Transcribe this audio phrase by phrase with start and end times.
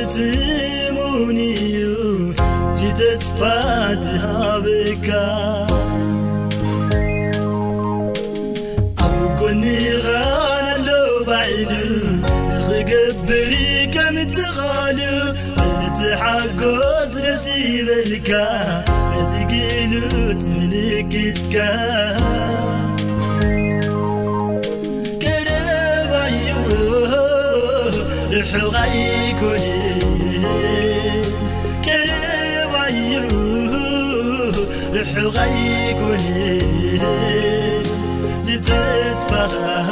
[0.00, 1.38] تمون
[2.76, 2.94] تتفتهبكمكنقللو
[11.26, 11.70] بعل
[12.48, 13.54] نخقبر
[13.94, 14.98] كمتقل
[15.82, 18.48] لتحكز نسبلك
[19.12, 21.56] مزقلت ملكتك
[35.26, 36.66] غيكن
[38.44, 39.91] دتسبخ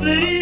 [0.00, 0.41] ري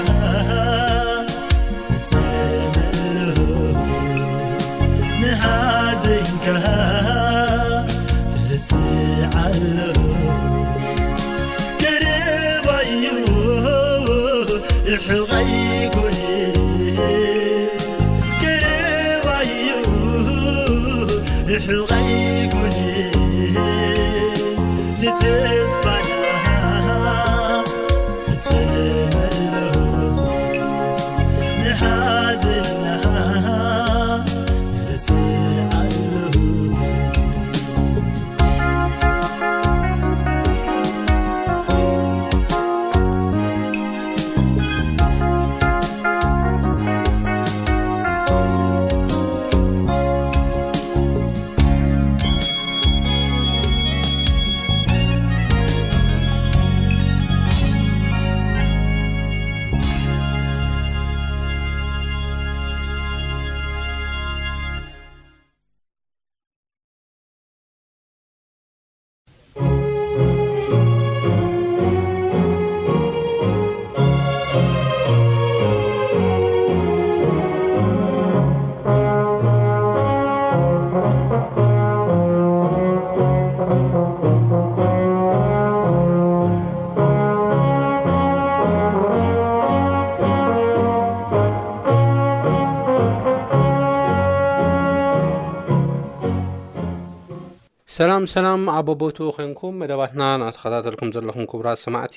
[98.01, 102.15] ሰላም ሰላም ኣቦቦቱ ኮንኩም መደባትና እናተከታተልኩም ዘለኹም ክቡራት ሰማዕቲ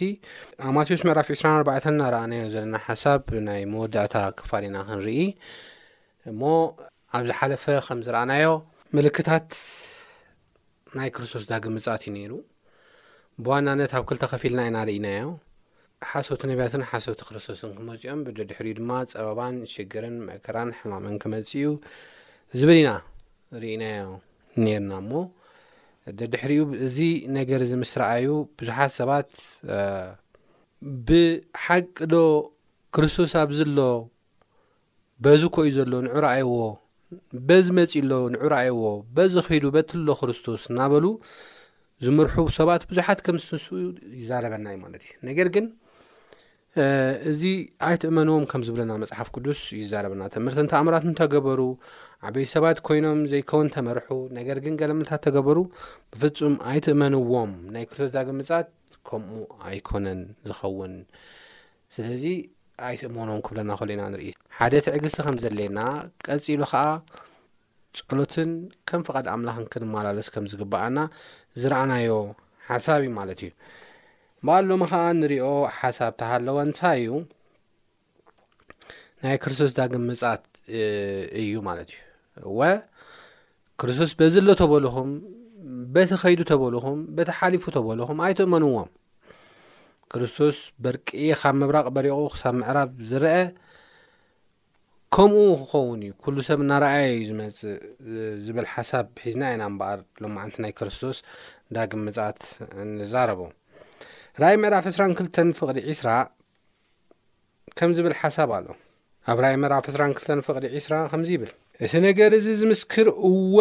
[0.68, 5.10] ኣብማቴዎስ መዕራፍ 2ስራ ኣርባተ ናረኣናዮ ዘለና ሓሳብ ናይ መወዳእታ ክፋል ኢና ክንርኢ
[6.30, 6.40] እሞ
[7.18, 8.46] ኣብ ዝ ሓለፈ ከም ዝረኣናዮ
[8.98, 9.48] ምልክታት
[10.98, 12.32] ናይ ክርስቶስ ዳግ ምፅኣት እዩ ነይሩ
[13.42, 15.28] ብዋናነት ኣብ ክልተ ከፊልና ኢናርኢናዮ
[16.14, 21.68] ሓሰውቲ ነብያትን ሓሰውቲ ክርስቶስን ክመፅኦም ብዲድሕሪዩ ድማ ፀበባን ሽግርን ምእከራን ሕማምን ክመፅ እዩ
[22.58, 22.90] ዝብል ኢና
[23.64, 24.04] ርኢናዮ
[24.66, 25.12] ነርና እሞ
[26.30, 26.98] ድሕሪኡ እዚ
[27.36, 28.26] ነገር ዚ ምስ ረአዩ
[28.60, 29.28] ብዙሓት ሰባት
[31.08, 32.14] ብሓቂዶ
[32.94, 33.78] ክርስቶስ ኣብዝ ሎ
[35.24, 36.52] በዝ ኮዩ ዘሎ ንዑ ርእየዎ
[37.48, 38.82] በዝ መፂ ሎ ንዑ ርእየዎ
[39.16, 41.04] በዝ ኸይዱ በትሎ ክርስቶስ እናበሉ
[42.04, 43.64] ዝምርሑ ሰባት ብዙሓት ከም ዝንስ
[44.20, 45.66] ይዛረበና እዩ ማለት እዩ ነገር ግን
[47.30, 47.42] እዚ
[47.88, 51.60] ኣይትእመንዎም ከም ዝብለና መፅሓፍ ቅዱስ እይዛረበና ትምህርቲ ንተእምራትን ተገበሩ
[52.28, 55.58] ዓበይ ሰባት ኮይኖም ዘይከውን ተመርሑ ነገር ግን ገለምልታት ተገበሩ
[56.20, 58.68] ብፍጹም ኣይትእመንዎም ናይ ክርቶዳግ ምጻት
[59.10, 59.38] ከምኡ
[59.68, 60.94] ኣይኮነን ዝኸውን
[61.96, 62.24] ስለዚ
[62.88, 64.26] ኣይትእመኖዎም ክብለና ኮልዩና ንርኢ
[64.58, 65.80] ሓደ ትዕግቲ ከም ዘለየና
[66.26, 66.84] ቀፂሉ ከዓ
[67.98, 68.50] ጸሎትን
[68.88, 70.98] ከም ፍቓድ ኣምላኽን ክንመላለስ ከም ዝግባአና
[71.62, 72.10] ዝረአናዮ
[72.70, 73.50] ሓሳብ እ ማለት እዩ
[74.44, 75.46] እምበኣል ሎሚ ከዓ ንሪኦ
[75.80, 77.12] ሓሳብ እታሃለዋ እንታይ እዩ
[79.24, 80.42] ናይ ክርስቶስ ዳግም ምጻት
[81.40, 82.02] እዩ ማለት እዩ
[82.58, 82.68] ወ
[83.80, 85.10] ክርስቶስ በዝ ሎ ተበልኹም
[85.94, 88.90] በቲ ኸይዱ ተበልኹም በቲ ሓሊፉ ተበልኹም ኣይትእመንዎም
[90.12, 91.06] ክርስቶስ በርቂ
[91.40, 93.34] ካብ ምብራቅ በሪቑ ክሳብ ምዕራብ ዝርአ
[95.14, 97.60] ከምኡ ክኸውን እዩ ኩሉ ሰብ እናርኣያ እዩ ዝመፅእ
[98.44, 101.18] ዝብል ሓሳብ ሒዝና ኢና እምበኣል ሎማዓነት ናይ ክርስቶስ
[101.76, 102.40] ዳግም ምጻት
[102.96, 103.52] ንዛረቦም
[104.42, 106.10] ራይ መዕራፍ 2ን2 ፍቕዲ 20ራ
[107.78, 108.68] ከምዝብል ሓሳብ ኣሎ
[109.32, 111.50] ኣብ ራይ መዕራፍ እ2 ፍቕዲ 20ራ ከምዙ ይብል
[111.86, 113.58] እቲ ነገር እዚ ዝምስክር እወ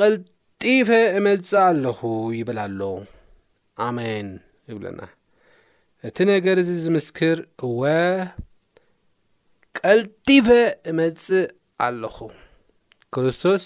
[0.00, 0.88] ቀልጢፈ
[1.20, 2.00] እመጽእ ኣለኹ
[2.38, 2.80] ይብል ኣሎ
[3.86, 4.28] ኣሜን
[4.72, 5.00] ይብለና
[6.08, 7.80] እቲ ነገር እዚ ዝምስክር እወ
[9.80, 10.48] ቀልጢፈ
[10.92, 11.44] እመጽእ
[11.86, 12.18] ኣለኹ
[13.14, 13.64] ክርስቶስ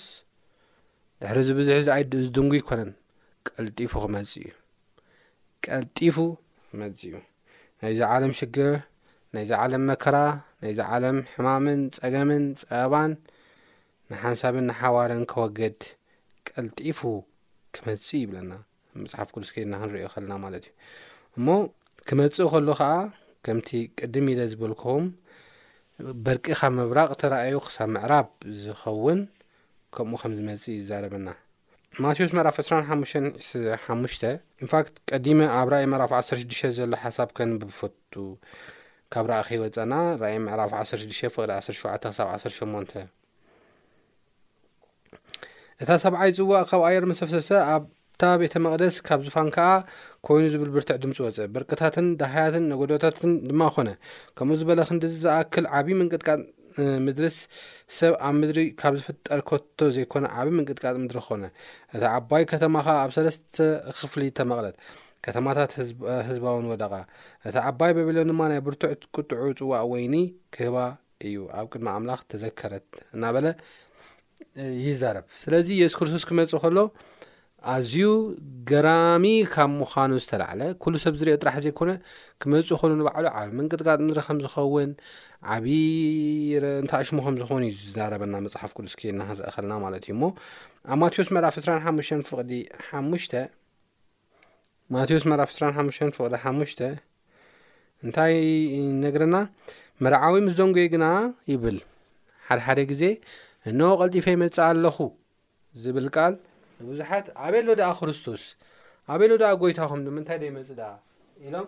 [1.25, 2.93] ድሕሪዚ ብዙሕ ኣይዝድንጉ ይኮነን
[3.51, 4.53] ቀልጢፉ ክመጽእ እዩ
[5.67, 6.17] ቀልጢፉ
[6.81, 7.21] መፅእ እዩ
[7.83, 8.73] ናይዚ ዓለም ሽግር
[9.35, 10.17] ናይዛ ዓለም መከራ
[10.63, 13.13] ናይዛ ዓለም ሕማምን ፀገምን ፀባን
[14.13, 15.79] ንሓንሳብን ናሓዋርን ከወገድ
[16.51, 17.01] ቀልጢፉ
[17.77, 18.53] ክመፅ ይብለና
[19.03, 20.75] መፅሓፍ ቅዱስ ከይድና ክንሪዮ ከልና ማለት እዩ
[21.39, 21.47] እሞ
[22.09, 22.91] ክመፅእ ከሉ ከዓ
[23.47, 23.69] ከምቲ
[24.01, 25.05] ቅድም ኢደ ዝበልከም
[26.27, 28.29] በርቂ ኻብ መብራቕ ተረእዩ ክሳብ ምዕራብ
[28.65, 29.21] ዝኸውን
[29.97, 31.27] ከምኡ ከም ዝመጽእ እዩዛረበና
[32.05, 34.23] ማቴዎስ ምዕራፍ 2ስራ ሓሙሽተሓሙሽተ
[34.63, 38.15] ኢንፋክት ቀዲመ ኣብ ራእይ ምዕራፍ ዓሰር ሽዱሽተ ዘሎ ሓሳብ ከንብፈጡ
[39.15, 42.93] ካብ ራእኸይወፀና ራእይ ምዕራፍ ዓሰር ሽዱሽተ ፍቅዲ ዓሰር ሸውዓተ ክሳብ ዓሰር ሸሞንተ
[45.83, 49.69] እታ ሰብዓ ይፅዋቅ ካብ ኣየር መሰፈሰሰ ኣብታ ቤተ መቕደስ ካብ ዝፋን ከዓ
[50.29, 53.89] ኮይኑ ዝብል ብርትዕ ድምፂ ወፀ በርቅታትን ዳህያትን ነገዶታትን ድማ ኾነ
[54.39, 56.43] ከምኡ ዝበለ ክንዲ ዝዝኣክል ዓብዪ ምንቅጥቃጽ
[57.07, 57.37] ምድሪስ
[57.97, 61.45] ሰብ ኣብ ምድሪ ካብ ዝፍጠር ከቶ ዘይኮነ ዓብ ምንቅጥቃጽ ምድሪ ክኾነ
[61.95, 63.57] እቲ ዓባይ ከተማ ኸ ኣብ ሰለስተ
[63.99, 64.77] ክፍሊይተመቕለት
[65.27, 65.73] ከተማታት
[66.29, 66.95] ህዝባውን ወደቓ
[67.49, 70.15] እቲ ዓባይ በቢሎዮን ድማ ናይ ብርቱዕ ትቅጥዑ ፅዋእ ወይኒ
[70.57, 70.77] ክህባ
[71.27, 73.47] እዩ ኣብ ቅድማ ኣምላኽ ተዘከረት እናበለ
[74.87, 76.79] ይዛረብ ስለዚ የሱ ክርስቶስ ክመጽእ ከሎ
[77.73, 77.97] ኣዝዩ
[78.71, 81.91] ገራሚ ካብ ምዃኑ ዝተላዕለ ኵሉ ሰብ ዝርኦ ጥራሕ ዘይኮነ
[82.41, 84.91] ክመፁ ይኸሉ ንባዕሉ ዓብ ምንቅጥቃጥ ምሪ ከም ዝኸውን
[85.53, 90.23] ዓብረ እንታይ ኣሽሙ ከም ዝኾውኑ እዩ ዝዛረበና መጽሓፍ ቅዱስ ክልና ክንረአ ኸልና ማለት እዩ እሞ
[90.93, 92.53] ኣብ ማቴዎስ መራፍ 2ስራ ሓሙሽተን ፍቕዲ
[92.89, 93.35] ሓሙሽተ
[94.97, 96.81] ማቴዎስ መራፍ 2ስራ ሓሙሽተ ፍቕዲ ሓሙሽተ
[98.07, 98.35] እንታይ
[99.03, 99.37] ነግርና
[100.05, 101.05] መርዓዊ ምስ ደንጎይ ግና
[101.53, 101.79] ይብል
[102.49, 103.05] ሓደሓደ ግዜ
[103.71, 104.97] እኖ ቐልጢፈ የመጽ ኣለኹ
[105.85, 106.35] ዝብል ቃል
[106.89, 108.45] ቡዙሓት ኣበሎ ዳኣ ክርስቶስ
[109.13, 110.83] ኣበሎ ዳኣ ጎይታ ኹምዶ ምንታይ ደ የመፅ ድ
[111.47, 111.67] ኢሎም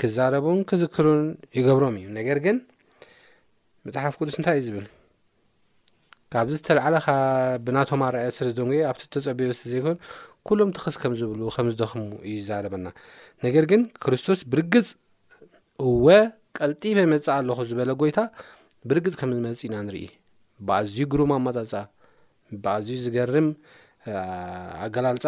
[0.00, 1.22] ክዛረቡን ክዝክሩን
[1.58, 2.56] ይገብሮም እዩ ነገር ግን
[3.86, 4.86] መፅሓፍ ቅዱስ እንታይ እዩ ዝብል
[6.32, 7.06] ካብዚ ዝተለዓለኻ
[7.66, 9.96] ብናቶም ኣርያ ስለ ዝን ኣብቲ ተፀበዮ ስሊ ዘይኮን
[10.48, 12.86] ኩሎም ትክስ ከም ዝብሉ ከም ዝደኽሙ እዩዛረበና
[13.44, 14.88] ነገር ግን ክርስቶስ ብርግፅ
[15.88, 16.06] እወ
[16.58, 18.20] ቀልጢበ መፅ ኣለኹ ዝበለ ጎይታ
[18.90, 20.04] ብርግፅ ከም ዝመፅእ ኢና ንርኢ
[20.68, 21.72] ብኣዝዩ ግሩም ኣማጻጻ
[22.62, 23.48] ብኣዝዩ ዝገርም
[24.82, 25.24] ኣገላልፃ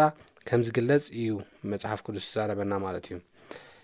[0.48, 1.30] ከም ዝግለጽ እዩ
[1.70, 3.14] መፅሓፍ ቅዱስ ዝተዛረበና ማለት እዩ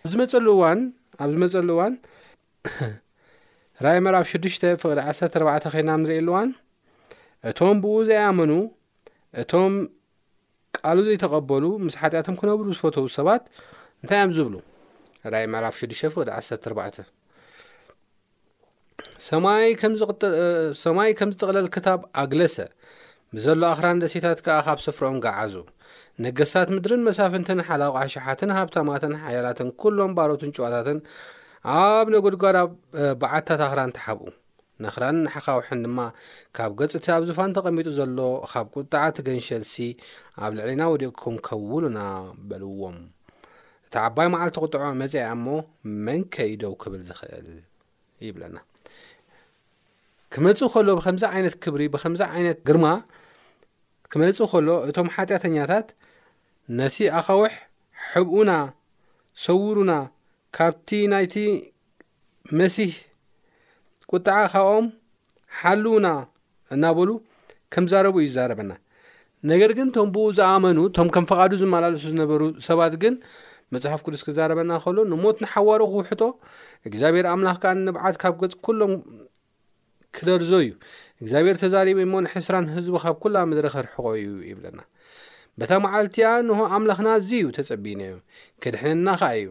[0.07, 0.81] ኣብዚመፀሉ እዋን
[1.23, 1.95] ኣብ ዝመፀሉ እዋን
[3.85, 6.49] ራይ መዕራፍ ሽዱሽተ ፍቕዲ 1ሰርተ 4ርባዕተ ኮይናም ንሪእየሉ እዋን
[7.51, 8.53] እቶም ብኡኡ ዘይኣመኑ
[9.43, 9.75] እቶም
[10.79, 13.45] ቃሉ ዘይተቐበሉ ምስ ሓጢአቶም ክነብሩ ዝፈተው ሰባት
[14.03, 14.55] እንታይ እዮም ዝብሉ
[15.35, 16.97] ራይ መዕራፍ ሽዱሽተ ፍቕዲ ዓሰርተ 4ርባዕተ
[19.29, 19.67] ሰማይ
[20.85, 22.57] ሰማይ ከም ዝጠቕለል ክታብ ኣግለሰ
[23.37, 25.55] ብዘሎ ኣኽራን ደሴታት ከዓ ካብ ስፍሮኦም ገዓዙ
[26.25, 30.99] ነገስታት ምድርን መሳፍንትን ሓላቑ ሓሸሓትን ሃብታማትን ሓያላትን ኵሎም ባሮትን ጨዋታትን
[31.81, 32.57] ኣብ ነጉድጓድ
[33.23, 34.29] በዓታት ኣኽራን ተሓብኡ
[34.85, 36.01] ንኽራን ናሓኻውሕን ድማ
[36.57, 38.19] ካብ ገጹእቲ ኣብ ዝፋን ተቐሚጡ ዘሎ
[38.53, 39.77] ካብ ቁጣዓ ት ገንሸልሲ
[40.45, 42.01] ኣብ ልዕሊና ወድኦ ክንከውሉና
[42.51, 42.99] በልውዎም
[43.89, 45.47] እቲ ዓባይ መዓልቲ ቕጥዖ መጽ እሞ
[46.09, 47.51] መንከይደው ክብል ዝኽእል
[48.29, 48.57] ይብለና
[50.35, 52.87] ክመፁእ ኸሎዎ ብከምዚ ዓይነት ክብሪ ብከምዚ ዓይነት ግርማ
[54.13, 55.89] ክመጽእ ከሎ እቶም ሓጢኣተኛታት
[56.79, 57.55] ነቲ ኣኸውሕ
[58.11, 58.53] ሕብኡና
[59.47, 59.93] ሰውሩና
[60.57, 61.35] ካብቲ ናይቲ
[62.59, 62.93] መሲህ
[64.13, 64.87] ቁጥዓ ካብኦም
[65.59, 66.09] ሓልውና
[66.75, 67.11] እናበሉ
[67.75, 68.73] ከምዛረቡ እዩ ዛረበና
[69.51, 73.15] ነገር ግን ቶም ብኡ ዝኣመኑ እቶም ከም ፈቓዱ ዝመላለሱ ዝነበሩ ሰባት ግን
[73.75, 76.23] መፅሓፍ ቅዱስ ክዛረበና ከሎ ንሞት ንሓዋር ክውሕቶ
[76.89, 78.93] እግዚኣብሔር ኣምላኽ ከዓ ንባዓት ካብ ገጽ ኩሎም
[80.17, 80.71] ክደርዞ እዩ
[81.23, 84.81] እግዚኣብሄር ተዛሪበ ሞንሕስራን ህዝቡ ካብ ኩላ ምድሪ ክርሕቆ እዩ ይብለና
[85.61, 88.15] በታ መዓልትያ ንሆ ኣምላኽና እዙ እዩ ተፀበናዩ
[88.63, 89.49] ክድሕነና ኸ እዩ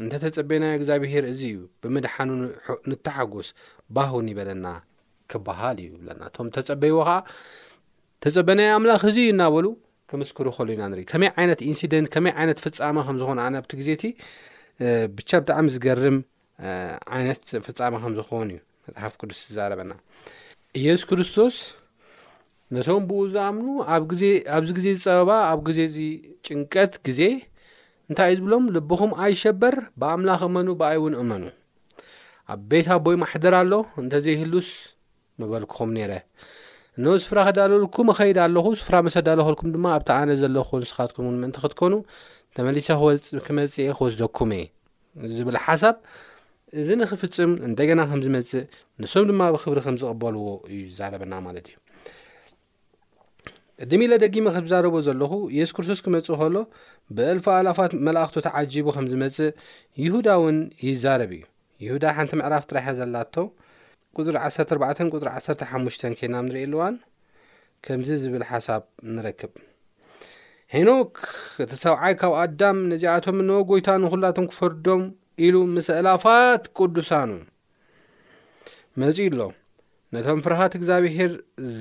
[0.00, 2.30] እንተ ተፀበናዮ እግዚኣብሄር እዙ እዩ ብምድሓኑ
[2.90, 3.48] ንተሓጎስ
[3.96, 4.66] ባህውን ይበለና
[5.32, 7.18] ክበሃል እዩ ይብለና እቶም ተፀበይዎ ከዓ
[8.24, 9.66] ተፀበናዮ ኣምላኽ እዝ እዩ እናበሉ
[10.12, 14.04] ክምስክሩ ይኸሉ ዩና ንርኢ ከመይ ዓይነት ኢንስደንት ከመይ ዓይነት ፍፃሚ ከምዝኾኑናብቲ ግዜ እቲ
[15.18, 16.18] ብቻ ብጣዕሚ ዝገርም
[17.18, 18.58] ዓይነት ፍፃሚ ከም ዝኾውኑ እዩ
[18.96, 19.92] መሓፍ ቅዱስ ዝዛረበና
[20.78, 21.56] ኢየሱ ክርስቶስ
[22.74, 24.24] ነቶም ብእኡ ዝኣምኑ ኣብ ዜ
[24.56, 25.96] ኣብዚ ግዜ ዝፀበባ ኣብ ግዜ እዚ
[26.46, 27.20] ጭንቀት ግዜ
[28.10, 31.44] እንታይ እዩ ዝብሎም ልቡኹም ኣይሸበር ብኣምላኽ እመኑ ብኣይ እውን እእመኑ
[32.52, 33.72] ኣብ ቤታ ቦይ ማሕደር ኣሎ
[34.04, 34.70] እንተዘይህሉስ
[35.40, 36.12] ምበልክኹም ነረ
[36.98, 41.94] እነ ስፍራ ኸዳልልኩም እኸይድ ኣለኹ ስፍራ መሰዳለኸልኩም ድማ ኣብታ ኣነ ዘለን ስኻትኩም ውን ምእንቲ ክትኮኑ
[42.56, 42.88] ተመሊሲ
[43.46, 45.96] ክመጽእ ክወስደኩም እ ዝብል ሓሳብ
[46.80, 48.64] እዚ ንኽፍጽም እንደገና ከም ዝመጽእ
[49.02, 51.76] ንሶም ድማ ብኽብሪ ከም ዝቕበልዎ እዩዛረበና ማለት እዩ
[53.90, 56.56] ድሚ ኢለ ደጊመ ኸምዛረቦ ዘለኹ የሱ ክርስቶስ ክመጽእ ኸሎ
[57.16, 59.50] ብአልፋ ኣላፋት መላእኽቱ ተዓጂቡ ኸም ዝመጽእ
[60.04, 60.58] ይሁዳ እውን
[60.88, 61.42] ይዛረብ እዩ
[61.86, 63.34] ይሁዳ ሓንቲ ምዕራፍ ትራሕያ ዘላቶ
[64.16, 64.78] ቅጥሪ 14ር
[65.18, 66.96] ቅሪ 1ሓሙሽ ኬይናም ንርኢኣልዋን
[67.86, 68.82] ከምዚ ዝብል ሓሳብ
[69.16, 69.52] ንረክብ
[70.74, 71.14] ሄኖክ
[71.62, 75.00] እቲ ሰውዓይ ካብ ኣዳም ነዚኣቶም ኖ ጐይታ ንኹላቶም ክፈርዶም
[75.46, 77.30] ኢሉ ምስእላፋት ቅዱሳኑ
[79.00, 79.42] መጺ እዩኣሎ
[80.14, 81.32] ነቶም ፍርሃት እግዚኣብሔር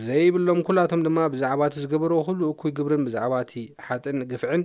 [0.06, 3.54] ዘይብሎም ኩላቶም ድማ ብዛዕባእቲ ዝገበርዎ ኩሉ እኩይ ግብርን ብዛዕባ እቲ
[3.88, 4.64] ሓጥን ግፍዕን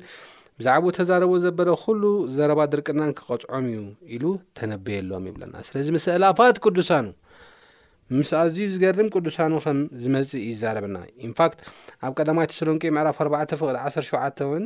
[0.61, 2.02] ብዛዕባኡ ተዛረቦ ዘበለ ኩሉ
[2.37, 3.80] ዘረባ ድርቅናን ክቐጽዖም እዩ
[4.16, 4.24] ኢሉ
[4.59, 7.07] ተነበየሎም ይብለና ስለዚ ምስእላፋት ቅዱሳኑ
[8.18, 11.61] ምስ ኣዝዩ ዝገርም ቅዱሳኑ ከምዝመጽ ይዛረበና ኢንፋክት
[12.07, 14.64] ኣብ ቀዳማተ ሰሎንቂ ምዕራፍ 4ርባዕተ ፍቕል ዓሰ ሸውዓተውን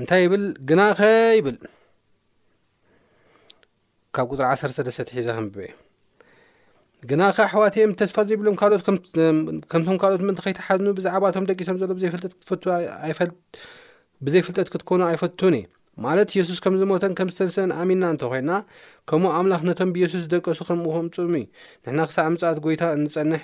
[0.00, 1.56] እንታይ ይብል ግና ኸ ይብል
[4.16, 5.72] ካብ ቁጥሪ 13ስተሒዘ ክንብበእየ
[7.10, 8.82] ግና ከ ኣሕዋት እዮም ተስፋ ዘይብሎም ካልኦት
[9.70, 11.90] ከምቶም ካልኦት ምእንቲ ኸይትሓዝኑ ብዛዕባ እቶም ደቂቶም ዘሎ
[12.50, 15.64] ፍጠብዘይ ፍልጠት ክትኮኑ ኣይፈትውን እየ
[16.04, 18.52] ማለት የሱስ ከም ዝሞተን ከም ዝተንስአን ኣሚና እንተ ኮንና
[19.08, 21.42] ከምኡ ኣምላኽ ነቶም ብየሱስ ዝደቀሱ ከምኡከምፁሙ እዩ
[21.84, 23.42] ንሕና ክሳዕ ምጻእት ጎይታ እንጸንሕ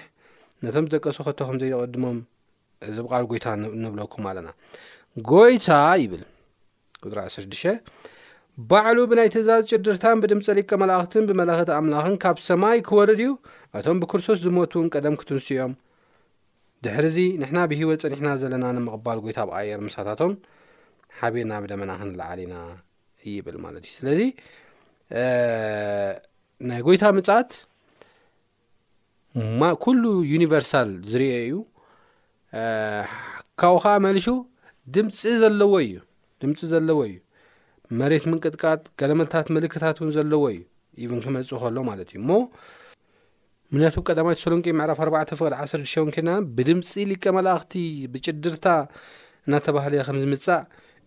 [0.67, 2.19] ነቶም ዝደቀሱ ኸቶ ከም ዘይቐድሞም
[2.99, 3.47] ዝብቓል ጐይታ
[3.83, 4.49] ንብለኩም ኣለና
[5.33, 5.71] ጐይታ
[6.05, 6.25] ይብል
[7.17, 7.67] ሪ 6
[8.71, 13.29] ባዕሉ ብናይ ትእዛዝ ጭድርታን ብድምፂ ሊቀ መላእኽትን ብመላእኽቲ ኣምላኽን ካብ ሰማይ ክወርድ እዩ
[13.79, 15.73] እቶም ብክርስቶስ ዝሞትውን ቀደም ክትንስዮም
[16.85, 20.33] ድሕርዚ ንሕና ብሂወ ፀኒሕና ዘለና ንምቕባል ጎይታ ብኣየር ምሳታቶም
[21.19, 22.55] ሓቢርና ብደመና ክንላዓል ኢና
[23.27, 24.21] እይብል ማለት እዩ ስለዚ
[26.71, 27.51] ናይ ጐይታ ምጻት
[29.87, 31.55] ኩሉ ዩኒቨርሳል ዝርአ እዩ
[33.63, 34.27] ካው ከዓ መልሹ
[34.97, 35.95] ድምፂ ዘለዎ እዩ
[36.43, 37.17] ድምፂ ዘለዎ እዩ
[38.01, 40.61] መሬት ምንቅጥቃጥ ገለመልታት ምልክታት እውን ዘለዎ እዩ
[41.03, 42.31] ኢብን ክመጽእ ኸሎ ማለት እዩ እሞ
[43.73, 47.73] ምኽንያቱ ቀዳማ ቲ ሰሎንቂ ምዕራፍ 4 ፍቕል 100ውን ኬና ብድምፂ ሊቀ መላእኽቲ
[48.13, 48.67] ብጭድርታ
[49.47, 50.61] እናተባህለየ ኸም ዝምጻእ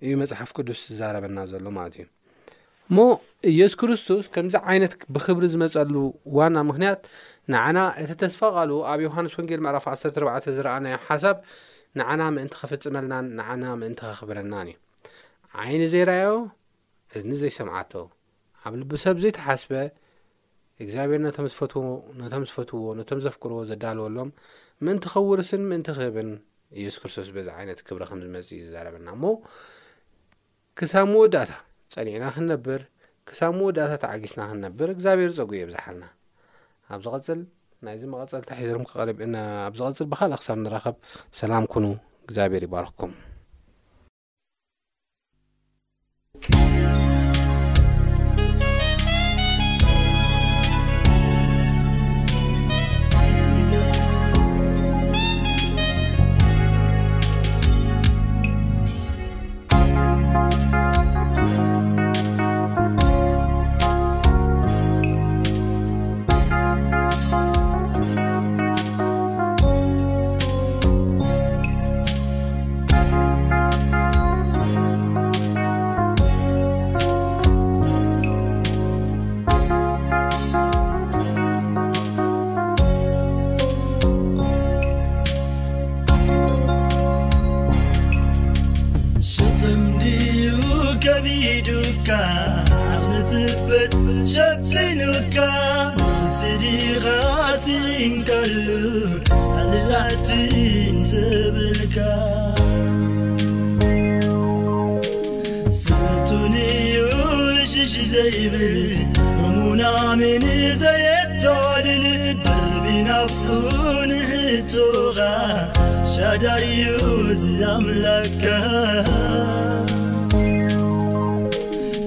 [0.06, 2.06] እዩ መጽሓፍ ቅዱስ ዝዛረበና ዘሎ ማለት እዩ
[2.92, 2.98] እሞ
[3.52, 5.94] ኢየሱ ክርስቶስ ከምዚ ዓይነት ብክብሪ ዝመጸሉ
[6.38, 7.02] ዋና ምኽንያት
[7.56, 11.38] ንዓና እቲ ተስፋቓሉ ኣብ ዮሃንስ ወንጌል ምዕራፍ 14 ዝረአናዮም ሓሳብ
[12.00, 14.76] ንዓና ምእንቲ ኸፍጽመልናን ንዓና ምእንቲ ኸኽብረናን እዩ
[15.66, 16.32] ዓይኒ ዘራዮ
[17.18, 17.94] እዝኒ ዘይሰምዓቶ
[18.68, 19.72] ኣብ ልቢሰብ ዘይተሓስበ
[20.84, 21.20] እግዚኣብሔር
[21.58, 24.30] ፈትነቶም ዝፈትውዎ ነቶም ዘፍቅርዎ ዘዳልወሎም
[24.86, 26.30] ምእንቲ ኸውርስን ምእንቲ ክህብን
[26.84, 29.24] የሱስ ክርስቶስ በዚ ዓይነት ክብረ ከም ዝመጽእ እዩ ዝዛረበና እሞ
[30.80, 31.52] ክሳብ መወዳእታ
[31.96, 32.82] ጸኒዕና ክንነብር
[33.30, 36.06] ክሳብ መወዳእታ ተዓጊስና ክንነብር እግዚኣብሄር ፀጉ የብዛሓልና
[36.94, 37.42] ኣብ ዚቐፅል
[37.88, 40.96] ናይዚ መቐፀልታ ሒዘርኩም ክቐርብ እኣብ ዚ ቐፅል ብካልእ ክሳብ ንረኸብ
[41.42, 41.86] ሰላም ኩኑ
[42.28, 43.14] እግዚኣብሄር ይባርክኩም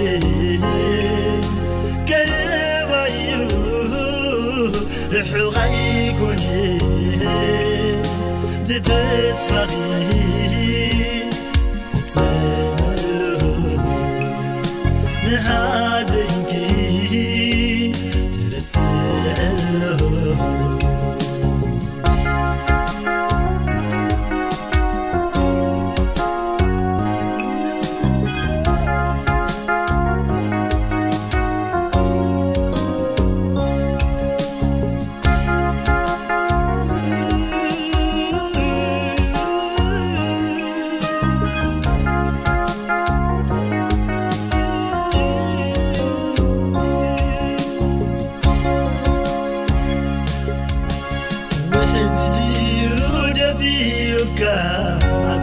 [0.05, 0.92] ن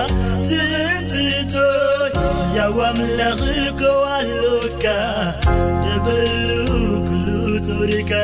[0.47, 1.53] stt
[2.57, 4.99] yaوamلكوaلكa
[5.83, 8.23] dblukltrكa